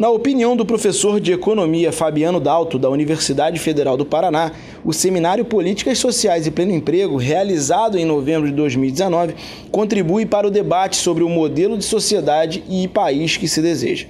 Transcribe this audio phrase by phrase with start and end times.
[0.00, 4.50] Na opinião do professor de economia Fabiano Dalto, da Universidade Federal do Paraná,
[4.82, 9.34] o seminário Políticas Sociais e Pleno Emprego, realizado em novembro de 2019,
[9.70, 14.06] contribui para o debate sobre o modelo de sociedade e país que se deseja.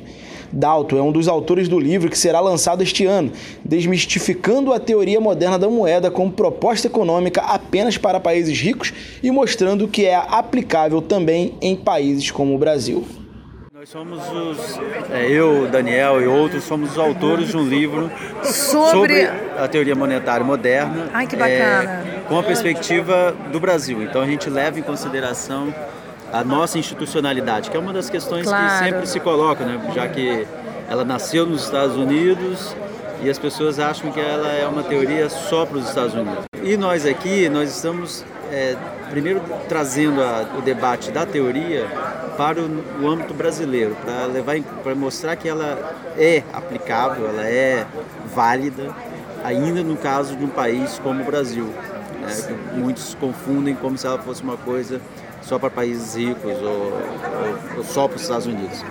[0.52, 3.32] Dalto é um dos autores do livro que será lançado este ano,
[3.64, 9.88] desmistificando a teoria moderna da moeda como proposta econômica apenas para países ricos e mostrando
[9.88, 13.04] que é aplicável também em países como o Brasil.
[13.80, 14.78] Nós somos os,
[15.10, 18.10] é, eu, Daniel e outros, somos os autores de um livro
[18.42, 21.08] sobre, sobre a teoria monetária moderna.
[21.14, 21.90] Ai, que bacana.
[21.90, 24.02] É, com a perspectiva do Brasil.
[24.02, 25.74] Então a gente leva em consideração
[26.30, 28.68] a nossa institucionalidade, que é uma das questões claro.
[28.68, 29.80] que sempre se coloca, né?
[29.94, 30.46] já que
[30.86, 32.76] ela nasceu nos Estados Unidos
[33.22, 36.44] e as pessoas acham que ela é uma teoria só para os Estados Unidos.
[36.62, 38.76] E nós aqui, nós estamos é,
[39.08, 41.86] primeiro trazendo a, o debate da teoria
[42.36, 47.86] para o, o âmbito brasileiro, para levar para mostrar que ela é aplicável, ela é
[48.34, 48.94] válida,
[49.44, 51.66] ainda no caso de um país como o Brasil,
[52.20, 55.00] né, muitos confundem como se ela fosse uma coisa
[55.42, 58.84] só para países ricos ou, ou, ou só para os Estados Unidos.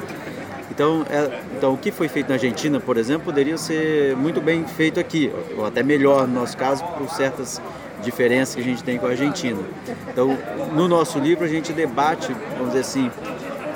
[0.80, 4.64] Então, é, então, o que foi feito na Argentina, por exemplo, poderia ser muito bem
[4.66, 7.62] feito aqui, ou até melhor no nosso caso, por certas
[8.02, 9.60] diferenças que a gente tem com a Argentina.
[10.08, 10.38] Então,
[10.74, 13.12] no nosso livro, a gente debate, vamos dizer assim,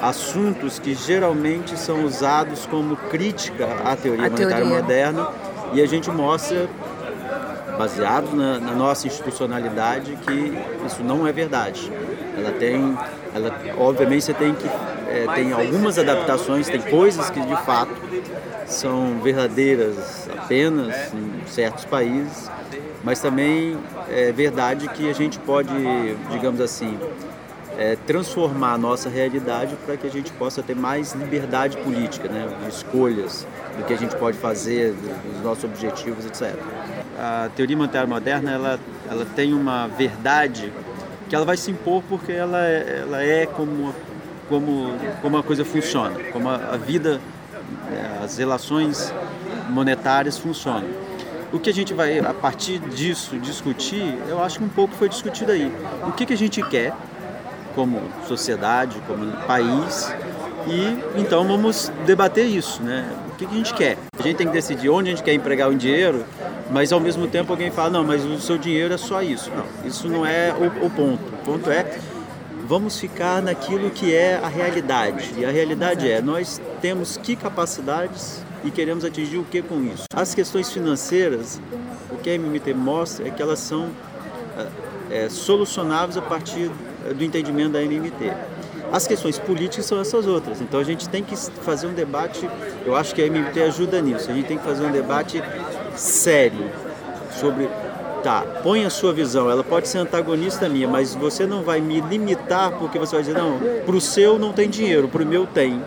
[0.02, 4.82] assuntos que geralmente são usados como crítica à teoria a monetária teoria.
[4.82, 5.28] moderna
[5.74, 6.70] e a gente mostra,
[7.78, 10.54] baseado na, na, nossa institucionalidade, que
[10.88, 11.92] isso não é verdade.
[12.38, 12.98] Ela tem,
[13.34, 17.94] ela, obviamente, você tem que é, tem algumas adaptações, tem coisas que de fato
[18.66, 22.50] são verdadeiras apenas em certos países
[23.04, 23.78] mas também
[24.10, 25.74] é verdade que a gente pode,
[26.32, 26.98] digamos assim,
[27.78, 32.48] é, transformar a nossa realidade para que a gente possa ter mais liberdade política, né,
[32.70, 33.46] escolhas
[33.78, 36.56] do que a gente pode fazer, dos nossos objetivos, etc.
[37.18, 38.80] A teoria monetária moderna ela,
[39.10, 40.72] ela tem uma verdade
[41.34, 43.92] que ela vai se impor porque ela é, ela é como,
[44.48, 47.20] como, como a coisa funciona, como a, a vida,
[47.92, 49.12] é, as relações
[49.68, 50.88] monetárias funcionam.
[51.52, 55.10] O que a gente vai, a partir disso, discutir, eu acho que um pouco foi
[55.10, 55.74] discutido aí.
[56.08, 56.94] O que, que a gente quer
[57.74, 60.14] como sociedade, como país,
[60.68, 63.12] e então vamos debater isso, né?
[63.30, 63.98] O que, que a gente quer?
[64.20, 66.24] A gente tem que decidir onde a gente quer empregar o dinheiro,
[66.72, 69.52] mas ao mesmo tempo alguém fala, não, mas o seu dinheiro é só isso.
[69.52, 71.24] Não, isso não é o, o ponto.
[71.24, 72.00] O ponto é
[72.66, 75.34] vamos ficar naquilo que é a realidade.
[75.38, 80.06] E a realidade é, nós temos que capacidades e queremos atingir o que com isso?
[80.14, 81.60] As questões financeiras,
[82.10, 83.90] o que a MMT mostra é que elas são
[85.10, 86.72] é, solucionáveis a partir
[87.16, 88.34] do entendimento da MMT.
[88.94, 90.62] As questões políticas são essas outras.
[90.62, 92.48] Então a gente tem que fazer um debate,
[92.86, 94.30] eu acho que a MMT ajuda nisso.
[94.30, 95.42] A gente tem que fazer um debate
[95.96, 96.70] sério
[97.40, 97.68] sobre
[98.22, 102.00] tá, põe a sua visão, ela pode ser antagonista minha, mas você não vai me
[102.02, 105.48] limitar porque você vai dizer, não, para o seu não tem dinheiro, para o meu
[105.48, 105.82] tem.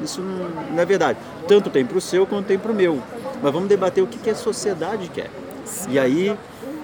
[0.00, 1.18] Isso não, é verdade.
[1.48, 3.02] Tanto tem para o seu quanto tem para o meu.
[3.42, 5.28] Mas vamos debater o que, que a sociedade quer.
[5.88, 6.38] E aí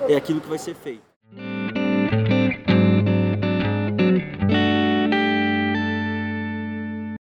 [0.08, 1.09] é aquilo que vai ser feito.